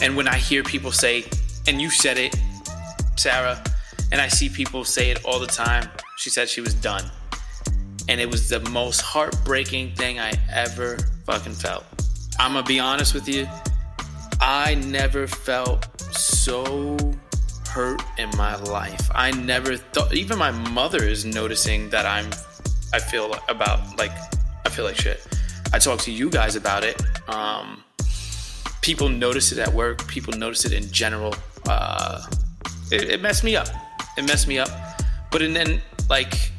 [0.00, 1.24] and when I hear people say,
[1.66, 2.36] and you said it,
[3.16, 3.62] Sarah,
[4.14, 7.10] and I see people say it all the time, she said she was done.
[8.08, 11.84] And it was the most heartbreaking thing I ever fucking felt.
[12.38, 13.48] I'm gonna be honest with you,
[14.40, 16.96] I never felt so
[17.68, 19.10] hurt in my life.
[19.12, 22.30] I never thought, even my mother is noticing that I'm,
[22.92, 24.12] I feel about, like,
[24.64, 25.26] I feel like shit.
[25.72, 27.02] I talked to you guys about it.
[27.28, 27.82] Um,
[28.80, 30.06] people notice it at work.
[30.06, 31.34] People notice it in general.
[31.66, 32.24] Uh,
[32.92, 33.66] it, it messed me up.
[34.16, 34.68] It messed me up.
[35.30, 36.52] But and then like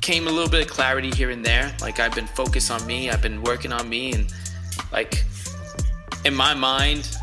[0.00, 1.74] came a little bit of clarity here and there.
[1.80, 3.10] Like I've been focused on me.
[3.10, 4.32] I've been working on me, and
[4.92, 5.24] like
[6.24, 7.16] in my mind,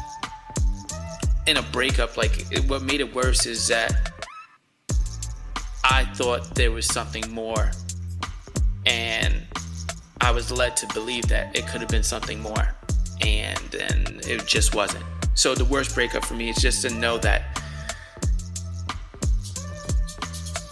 [1.47, 4.11] in a breakup, like it, what made it worse is that
[5.83, 7.71] I thought there was something more,
[8.85, 9.35] and
[10.19, 12.75] I was led to believe that it could have been something more
[13.21, 15.03] and then it just wasn't.
[15.33, 17.61] So the worst breakup for me is just to know that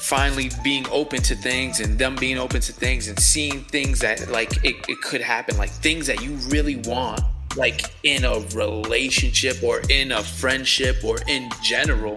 [0.10, 4.28] finally being open to things and them being open to things and seeing things that
[4.32, 7.22] like it, it could happen, like things that you really want,
[7.56, 12.16] like in a relationship or in a friendship or in general,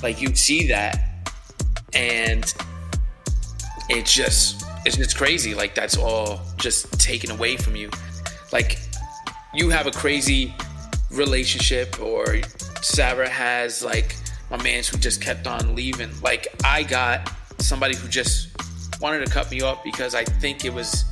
[0.00, 1.26] like you see that
[1.92, 2.54] and
[3.88, 7.90] it's just it's just crazy like that's all just taken away from you.
[8.52, 8.78] Like
[9.52, 10.54] you have a crazy
[11.10, 12.36] relationship or
[12.80, 14.14] Sarah has like
[14.50, 16.10] my man who just kept on leaving.
[16.22, 18.48] Like I got somebody who just
[19.00, 21.04] wanted to cut me off because I think it was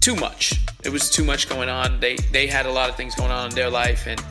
[0.00, 0.54] too much.
[0.84, 2.00] It was too much going on.
[2.00, 4.22] They they had a lot of things going on in their life and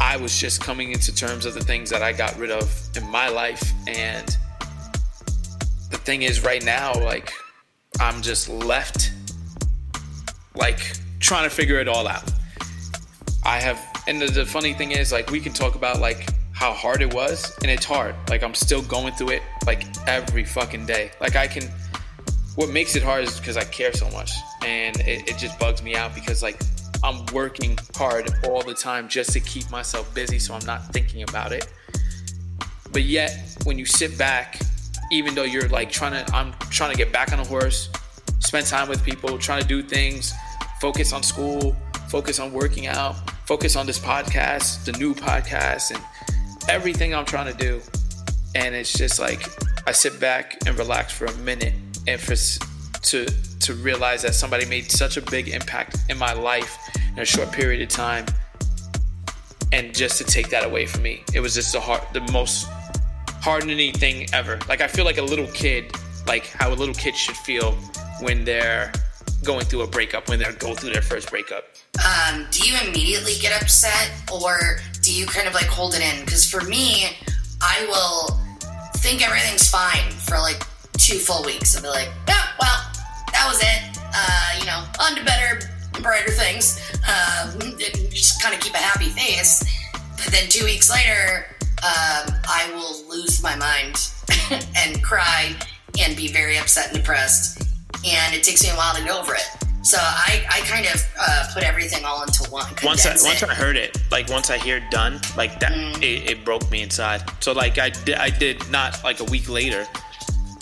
[0.00, 3.08] I was just coming into terms of the things that I got rid of in
[3.10, 4.26] my life and
[5.90, 7.32] the thing is right now like
[7.98, 9.12] I'm just left
[10.56, 10.80] like
[11.20, 12.30] trying to figure it all out.
[13.44, 16.72] I have, and the, the funny thing is, like, we can talk about like how
[16.72, 18.14] hard it was, and it's hard.
[18.30, 21.10] Like, I'm still going through it like every fucking day.
[21.20, 21.70] Like, I can.
[22.54, 24.32] What makes it hard is because I care so much,
[24.64, 26.58] and it, it just bugs me out because like
[27.04, 31.22] I'm working hard all the time just to keep myself busy, so I'm not thinking
[31.22, 31.68] about it.
[32.90, 34.58] But yet, when you sit back,
[35.12, 37.90] even though you're like trying to, I'm trying to get back on a horse,
[38.38, 40.32] spend time with people, trying to do things,
[40.80, 41.76] focus on school,
[42.08, 43.14] focus on working out,
[43.46, 46.02] focus on this podcast, the new podcast, and
[46.68, 47.80] everything I'm trying to do.
[48.54, 49.48] And it's just like
[49.86, 51.74] I sit back and relax for a minute,
[52.06, 52.34] and for
[53.02, 53.26] to
[53.60, 56.78] to realize that somebody made such a big impact in my life
[57.14, 58.24] in a short period of time,
[59.72, 62.66] and just to take that away from me, it was just the hard, the most
[63.42, 64.58] hardening thing ever.
[64.68, 65.92] Like I feel like a little kid,
[66.26, 67.72] like how a little kid should feel
[68.20, 68.90] when they're
[69.46, 71.64] going through a breakup, when they're going through their first breakup.
[72.04, 76.24] Um, do you immediately get upset or do you kind of like hold it in?
[76.24, 77.16] Because for me,
[77.62, 78.38] I will
[78.96, 80.62] think everything's fine for like
[80.98, 81.76] two full weeks.
[81.76, 82.92] I'll be like, yeah, well,
[83.32, 83.98] that was it.
[84.12, 85.60] Uh, you know, on to better,
[86.02, 86.80] brighter things.
[87.06, 87.78] Um,
[88.10, 89.62] just kind of keep a happy face.
[89.92, 91.46] But then two weeks later,
[91.82, 94.10] um, I will lose my mind
[94.76, 95.54] and cry
[96.00, 97.65] and be very upset and depressed.
[98.06, 99.46] And it takes me a while to get over it.
[99.82, 102.66] So I, I kind of uh, put everything all into one.
[102.82, 103.48] Once I once it.
[103.48, 105.96] I heard it, like once I hear done, like that, Mm.
[106.02, 107.22] it, it broke me inside.
[107.40, 109.86] So like I did, I did not like a week later.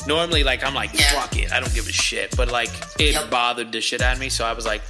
[0.07, 1.11] Normally, like I'm like Yeah.
[1.19, 2.37] fuck it, I don't give a shit.
[2.37, 3.31] But like it Yep.
[3.31, 4.83] bothered the shit out of me, so I was like,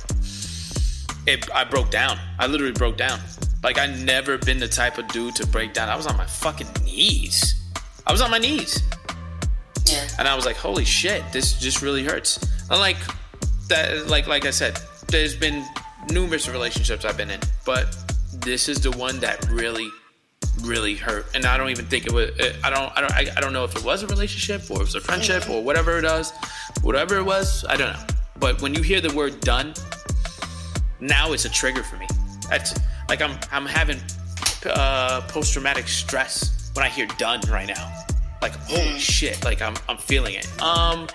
[1.26, 1.48] it.
[1.54, 2.18] I broke down.
[2.38, 3.20] I literally broke down.
[3.62, 5.88] Like I never been the type of dude to break down.
[5.88, 7.54] I was on my fucking knees.
[8.06, 8.82] I was on my knees.
[10.18, 12.38] And I was like, "Holy shit, this just really hurts."
[12.70, 12.96] And like
[13.68, 14.78] that, like like I said,
[15.09, 15.64] there's been
[16.11, 17.96] numerous relationships I've been in, but
[18.33, 19.88] this is the one that really,
[20.62, 21.26] really hurt.
[21.35, 22.30] And I don't even think it was.
[22.62, 22.92] I don't.
[22.96, 23.12] I don't.
[23.12, 25.62] I, I don't know if it was a relationship or it was a friendship or
[25.62, 26.33] whatever it was,
[26.83, 27.64] whatever it was.
[27.68, 28.04] I don't know.
[28.38, 29.74] But when you hear the word "done,"
[31.00, 32.07] now it's a trigger for me.
[32.48, 32.78] That's
[33.09, 33.98] like I'm I'm having
[34.66, 38.04] uh, post traumatic stress when I hear "done" right now.
[38.44, 39.42] Like holy shit!
[39.42, 40.44] Like I'm I'm feeling it.
[40.61, 41.09] Um.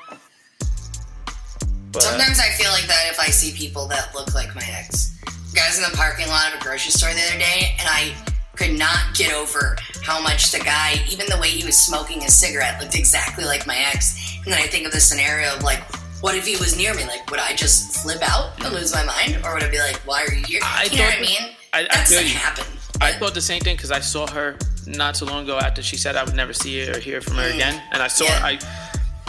[1.92, 5.16] But Sometimes I feel like that if I see people that look like my ex.
[5.54, 8.16] Guys in the parking lot of a grocery store the other day, and I
[8.56, 12.34] could not get over how much the guy, even the way he was smoking his
[12.34, 14.38] cigarette, looked exactly like my ex.
[14.44, 15.84] And then I think of the scenario of like,
[16.22, 17.06] what if he was near me?
[17.06, 19.98] Like, would I just flip out and lose my mind, or would I be like,
[19.98, 20.62] why are you here?
[20.64, 21.56] I you know what I mean?
[21.74, 22.30] I- I feel you.
[22.30, 22.66] happen.
[23.02, 25.98] I thought the same thing because I saw her not too long ago after she
[25.98, 27.56] said I would never see her or hear from her Mm.
[27.56, 28.40] again, and I saw Yeah.
[28.40, 28.46] her.
[28.46, 28.60] I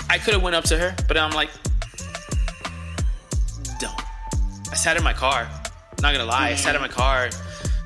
[0.08, 1.50] I could have went up to her, but I'm like,
[3.78, 4.00] don't.
[4.70, 5.48] I sat in my car.
[6.02, 7.28] Not gonna lie, I sat in my car,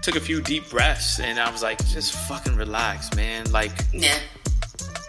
[0.02, 3.50] took a few deep breaths, and I was like, just fucking relax, man.
[3.50, 4.18] Like, yeah,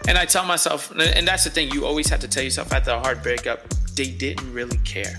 [0.08, 2.90] and I tell myself, and that's the thing, you always have to tell yourself after
[2.90, 3.60] a hard breakup,
[3.94, 5.18] they didn't really care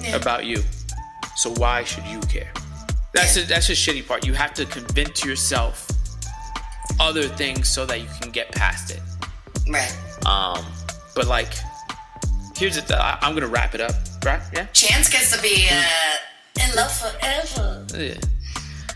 [0.00, 0.16] yeah.
[0.16, 0.62] about you.
[1.36, 2.52] So why should you care?
[3.14, 3.42] That's Yeah.
[3.44, 4.26] the, that's the shitty part.
[4.26, 5.88] You have to convince yourself
[7.00, 9.00] other things so that you can get past it.
[9.68, 9.96] right.
[10.26, 10.64] Um,
[11.14, 11.52] but like,
[12.56, 12.82] here's the.
[12.82, 13.92] Th- I- I'm gonna wrap it up.
[14.24, 14.40] Right?
[14.52, 14.66] Yeah.
[14.72, 17.86] Chance gets to be uh, in love forever.
[17.94, 18.14] Yeah.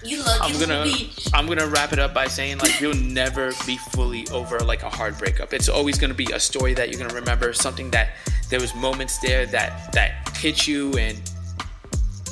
[0.05, 0.87] You lucky I'm gonna.
[1.35, 4.89] I'm gonna wrap it up by saying like you'll never be fully over like a
[4.89, 5.53] hard breakup.
[5.53, 8.11] It's always gonna be a story that you're gonna remember, something that
[8.49, 11.21] there was moments there that that hit you and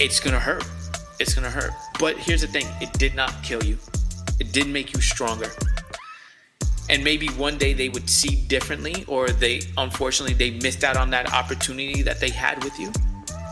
[0.00, 0.64] it's gonna hurt.
[1.18, 1.72] It's gonna hurt.
[1.98, 3.78] But here's the thing, it did not kill you.
[4.56, 5.50] It did make you stronger.
[6.88, 11.10] And maybe one day they would see differently or they unfortunately they missed out on
[11.10, 12.90] that opportunity that they had with you.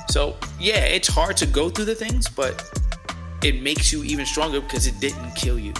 [0.08, 2.64] So yeah, it's hard to go through the things, but
[3.42, 5.74] it makes you even stronger because it didn't kill you.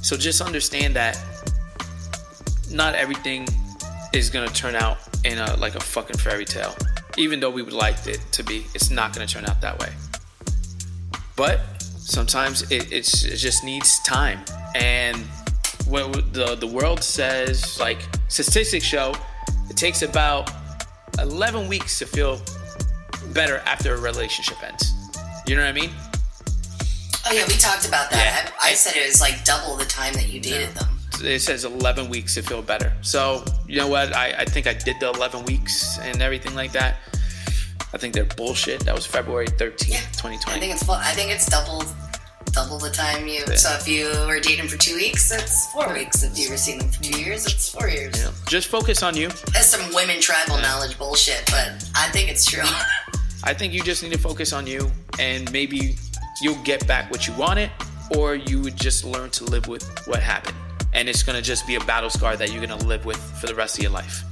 [0.00, 1.16] So just understand that
[2.68, 3.46] not everything
[4.12, 6.74] is gonna turn out in a like a fucking fairy tale.
[7.16, 9.92] Even though we would like it to be, it's not gonna turn out that way.
[11.36, 11.60] But
[12.04, 14.40] sometimes it, it's, it just needs time.
[14.74, 15.16] And
[15.86, 19.14] what the the world says, like statistics show,
[19.68, 20.50] it takes about
[21.18, 22.40] 11 weeks to feel
[23.32, 24.92] better after a relationship ends.
[25.46, 25.90] You know what I mean?
[27.26, 28.46] Oh yeah, we talked about that.
[28.46, 28.52] Yeah.
[28.60, 30.88] I, I said it was like double the time that you dated them.
[31.22, 32.92] it says 11 weeks to feel better.
[33.02, 34.14] So, you know what?
[34.14, 36.96] I, I think I did the 11 weeks and everything like that.
[37.94, 38.80] I think they're bullshit.
[38.80, 40.56] That was February 13th, Yeah, 2020.
[40.56, 41.82] I think it's I think it's double
[42.52, 43.40] double the time you.
[43.56, 46.22] So if you were dating for two weeks, that's four weeks.
[46.22, 48.22] If you were seeing them for two years, it's four years.
[48.22, 49.28] Know, just focus on you.
[49.52, 52.62] That's some women tribal knowledge bullshit, but I think it's true.
[53.44, 55.96] I think you just need to focus on you, and maybe
[56.40, 57.70] you'll get back what you wanted,
[58.16, 60.56] or you would just learn to live with what happened,
[60.92, 63.54] and it's gonna just be a battle scar that you're gonna live with for the
[63.54, 64.22] rest of your life.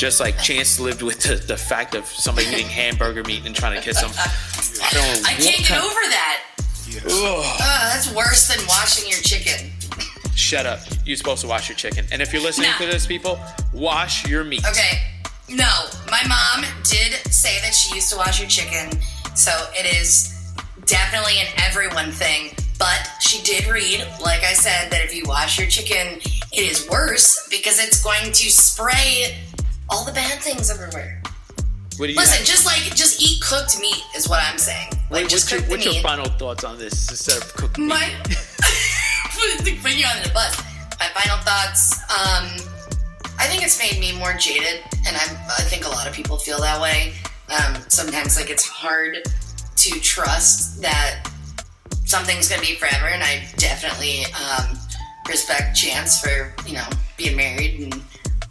[0.00, 3.76] Just like Chance lived with the, the fact of somebody eating hamburger meat and trying
[3.76, 4.08] to kiss him.
[4.16, 6.42] I, don't know I can't get over that.
[6.88, 7.04] Yes.
[7.06, 9.70] Uh, that's worse than washing your chicken.
[10.34, 10.80] Shut up.
[11.04, 12.06] You're supposed to wash your chicken.
[12.10, 12.78] And if you're listening Nah.
[12.78, 13.38] to this, people,
[13.74, 14.64] wash your meat.
[14.66, 15.02] Okay.
[15.50, 15.68] No,
[16.10, 18.98] my mom did say that she used to wash her chicken,
[19.34, 20.50] so it is
[20.86, 22.54] definitely an everyone thing.
[22.78, 26.20] But she did read, like I said, that if you wash your chicken,
[26.52, 29.36] it is worse because it's going to spray
[29.90, 31.22] all the bad things everywhere.
[31.96, 32.46] What do you Listen, have?
[32.46, 34.90] just like just eat cooked meat is what I'm saying.
[35.10, 37.98] Like just what's your, cook what's your final thoughts on this instead of cooking My
[38.28, 38.38] meat?
[40.00, 40.62] you on the bus.
[40.98, 41.98] My final thoughts.
[42.10, 42.46] Um,
[43.38, 46.36] I think it's made me more jaded, and I, I think a lot of people
[46.36, 47.12] feel that way.
[47.48, 49.16] Um, sometimes, like it's hard
[49.76, 51.26] to trust that
[52.04, 54.78] something's gonna be forever, and I definitely um,
[55.28, 58.02] respect Chance for you know being married and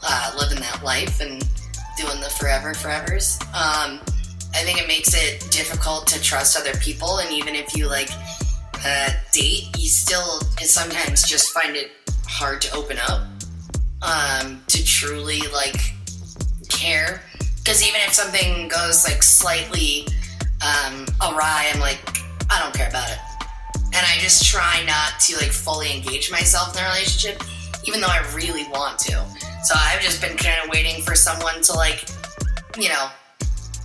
[0.03, 1.47] uh, living that life and
[1.97, 3.41] doing the forever forevers.
[3.53, 3.99] Um,
[4.53, 8.09] I think it makes it difficult to trust other people, and even if you like
[8.85, 11.91] uh, date, you still sometimes just find it
[12.27, 13.27] hard to open up,
[14.01, 15.79] um, to truly like
[16.69, 17.21] care.
[17.57, 20.07] Because even if something goes like slightly
[20.61, 21.99] um, awry, I'm like,
[22.49, 23.19] I don't care about it,
[23.93, 27.43] and I just try not to like fully engage myself in the relationship,
[27.89, 29.13] even though I really want to.
[29.63, 32.05] So I've just been kind of waiting for someone to like,
[32.77, 33.09] you know,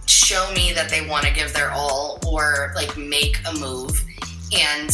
[0.07, 3.91] show me that they want to give their all or like make a move
[4.53, 4.91] and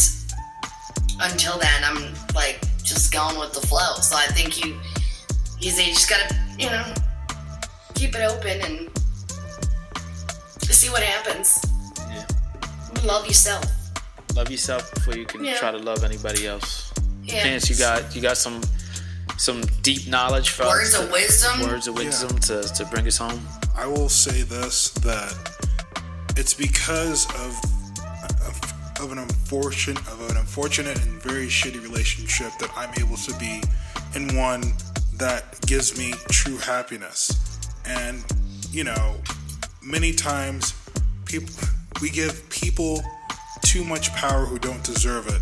[1.21, 4.75] until then i'm like just going with the flow so i think you
[5.59, 6.83] you just gotta you know
[7.93, 8.89] keep it open and
[10.63, 11.59] see what happens
[12.09, 12.25] Yeah.
[13.05, 13.63] love yourself
[14.35, 15.57] Love yourself before you can Yeah.
[15.57, 16.91] try to love anybody else.
[17.23, 18.61] yeah Chance, you got you got some
[19.41, 23.41] some deep knowledge for words of wisdom words of wisdom to, to bring us home.
[23.75, 25.33] I will say this that
[26.37, 27.59] it's because of
[28.45, 33.33] of, of an unfortunate of an unfortunate and very shitty relationship that I'm able to
[33.39, 33.63] be
[34.13, 34.61] in one
[35.15, 37.59] that gives me true happiness.
[37.83, 38.23] And
[38.69, 39.15] you know,
[39.81, 40.75] many times
[41.25, 41.51] people
[41.99, 43.01] we give people
[43.65, 45.41] too much power who don't deserve it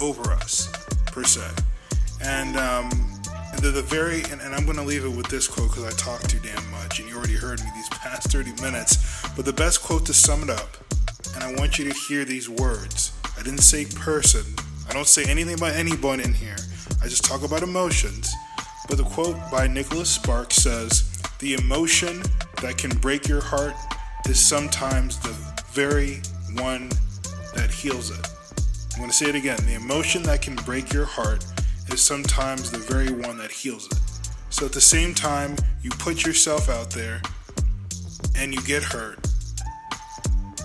[0.00, 0.72] over us
[1.12, 1.46] per se.
[2.22, 3.05] And um,
[3.58, 5.90] the, the very, and, and I'm going to leave it with this quote because I
[5.96, 9.22] talk too damn much, and you already heard me these past 30 minutes.
[9.36, 10.76] But the best quote to sum it up,
[11.34, 13.12] and I want you to hear these words.
[13.38, 14.44] I didn't say person.
[14.88, 16.56] I don't say anything about anyone in here.
[17.02, 18.32] I just talk about emotions.
[18.88, 22.22] But the quote by Nicholas Sparks says, "The emotion
[22.62, 23.74] that can break your heart
[24.28, 25.34] is sometimes the
[25.72, 26.22] very
[26.54, 26.90] one
[27.54, 28.26] that heals it."
[28.94, 29.58] I'm going to say it again.
[29.66, 31.44] The emotion that can break your heart
[31.88, 33.98] is sometimes the very one that heals it.
[34.50, 37.20] So at the same time, you put yourself out there
[38.36, 39.18] and you get hurt.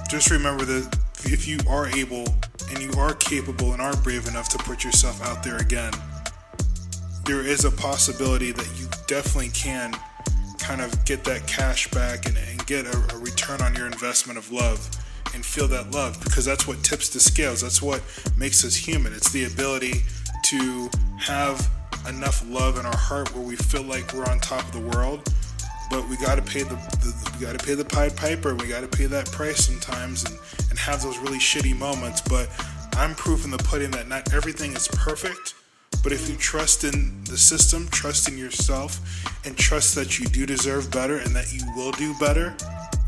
[0.10, 2.26] Just remember that if you are able
[2.70, 5.94] and you are capable and are brave enough to put yourself out there again,
[7.26, 9.94] there is a possibility that you definitely can
[10.60, 14.38] kind of get that cash back and, and get a, a return on your investment
[14.38, 14.90] of love
[15.34, 17.62] and feel that love because that's what tips the scales.
[17.62, 18.02] That's what
[18.38, 19.14] makes us human.
[19.14, 20.04] It's the ability
[20.44, 21.70] to have
[22.08, 25.32] enough love in our heart where we feel like we're on top of the world,
[25.90, 28.56] but we got to pay the, the we got to pay the Pied Piper.
[28.56, 30.38] We got to pay that price sometimes and
[30.70, 32.22] and have those really shitty moments.
[32.22, 32.50] But
[32.94, 35.54] I'm proof in the pudding that not everything is perfect.
[36.04, 39.00] But if you trust in the system, trust in yourself,
[39.46, 42.56] and trust that you do deserve better and that you will do better,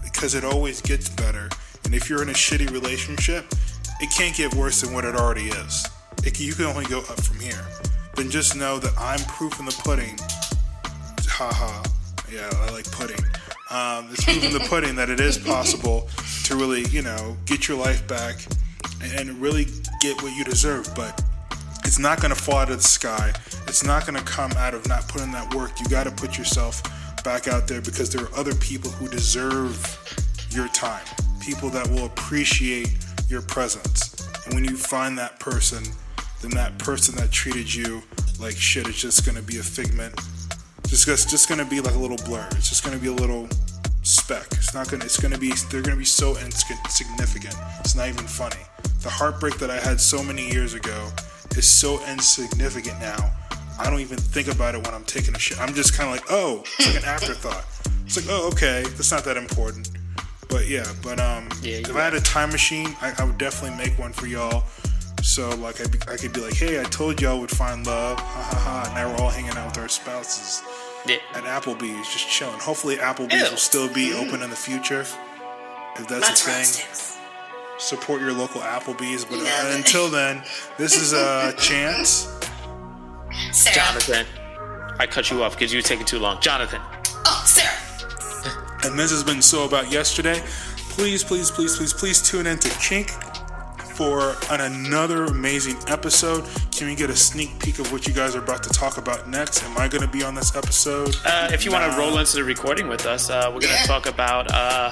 [0.03, 1.49] because it always gets better.
[1.85, 3.45] And if you're in a shitty relationship,
[3.99, 5.87] it can't get worse than what it already is.
[6.25, 7.65] It you can only go up from here.
[8.15, 10.17] Then just know that I'm proof in the pudding.
[11.27, 11.83] Haha.
[12.31, 13.19] Yeah, I like pudding.
[13.69, 16.07] Um, it's proof in the pudding that it is possible
[16.45, 18.37] to really, you know, get your life back
[19.01, 19.67] and really
[19.99, 20.93] get what you deserve.
[20.95, 21.21] But
[21.85, 23.33] it's not going to fall out of the sky.
[23.67, 25.79] It's not going to come out of not putting that work.
[25.79, 26.81] You got to put yourself
[27.23, 29.77] back out there because there are other people who deserve
[30.51, 31.05] your time,
[31.41, 32.95] people that will appreciate
[33.27, 34.27] your presence.
[34.45, 35.83] And when you find that person,
[36.43, 38.03] then that person that treated you
[38.39, 40.13] like shit is just to be a figment.
[40.87, 42.45] Just, it's just to be like a little blur.
[42.51, 43.47] It's just to be a little
[44.03, 44.45] speck.
[44.51, 47.55] It's not to, it's to be, they're to be so insignificant.
[47.79, 48.59] It's not even funny.
[49.01, 51.09] The heartbreak that I had so many years ago
[51.55, 53.31] is so insignificant now.
[53.79, 55.59] I don't even think about it when I'm taking a shit.
[55.59, 57.65] I'm just kind of like, oh, it's like an afterthought.
[58.05, 59.89] It's like, oh, okay, that's not that important.
[60.49, 63.37] But yeah, but um, Yeah, if you're I had a time machine, I, I would
[63.37, 64.65] definitely make one for y'all.
[65.21, 68.25] So like I, I could be like, hey, I told y'all would find love, ha
[68.25, 68.83] ha ha.
[68.85, 70.61] And now we're all hanging out with our spouses
[71.05, 71.17] Yeah.
[71.33, 72.59] at Applebee's, just chilling.
[72.59, 73.49] Hopefully, Applebee's Ew.
[73.51, 75.01] will still be open in the future.
[75.95, 76.57] If that's That's a thing,
[76.87, 77.19] roasted.
[77.79, 79.23] support your local Applebee's.
[79.25, 80.43] But uh, until then,
[80.77, 82.27] this is a chance.
[83.51, 83.75] Sarah.
[83.75, 84.25] Jonathan.
[84.99, 86.39] I cut you off because you were taking too long.
[86.41, 86.81] Jonathan.
[87.25, 87.69] Oh, Sarah.
[88.85, 90.41] And this has been So About Yesterday.
[90.89, 93.11] Please, please, please, please, please tune in to Kink
[93.93, 96.43] for an, another amazing episode.
[96.71, 99.29] Can we get a sneak peek of what you guys are about to talk about
[99.29, 99.63] next?
[99.63, 101.15] Am I going to be on this episode?
[101.25, 101.93] Uh, if you want Nah.
[101.95, 103.85] to roll into the recording with us, uh, we're gonna Yeah.
[103.85, 104.51] talk about.
[104.51, 104.89] Uh,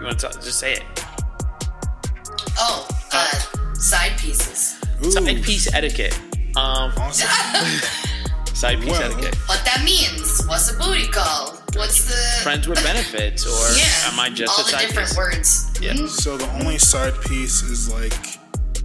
[0.00, 0.82] you want to just say it?
[2.58, 4.76] Oh, uh, side pieces.
[5.04, 6.18] Ooh, Side piece etiquette.
[6.56, 7.28] Um, awesome.
[8.54, 9.02] side piece Well.
[9.02, 9.36] etiquette.
[9.46, 10.42] What that means?
[10.46, 11.57] What's a booty call?
[11.74, 14.12] What's the Friends with benefits, or yeah?
[14.12, 15.16] am I just all a the side different piece?
[15.16, 15.70] words.
[15.80, 15.92] Yeah.
[15.94, 16.08] Mhm.
[16.08, 18.14] So the only side piece is like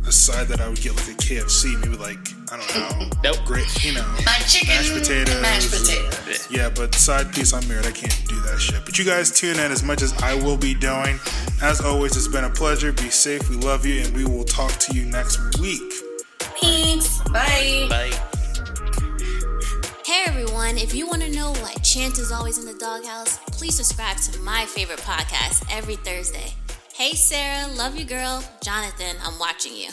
[0.05, 2.19] a side that I would get like a KFC, maybe like
[2.51, 3.37] I don't know, Nope.
[3.45, 6.47] great, you know, Fried chicken, mashed potatoes, mashed potatoes.
[6.51, 7.85] Yeah, but side piece, I'm married.
[7.87, 8.83] I can't do that shit.
[8.85, 11.19] But you guys tune in as much as I will be doing.
[11.61, 12.91] As always, it's been a pleasure.
[12.91, 13.49] Be safe.
[13.49, 15.81] We love you, and we will talk to you next week.
[16.61, 17.19] Thanks.
[17.31, 17.87] Bye.
[17.89, 18.11] Bye.
[20.05, 23.75] Hey everyone, if you want to know why Chance is always in the doghouse, please
[23.75, 26.51] subscribe to my favorite podcast every Thursday.
[26.93, 28.43] Hey Sarah, love you girl.
[28.61, 29.91] Jonathan, I'm watching you.